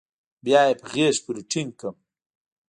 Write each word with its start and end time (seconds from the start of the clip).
بيا 0.43 0.61
يې 0.67 0.73
په 0.79 0.85
غېږ 0.93 1.15
پورې 1.25 1.41
ټينگ 1.51 1.71
کړم. 1.79 1.95